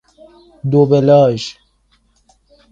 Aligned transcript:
دو 0.71 0.81
بلاژ 0.89 1.41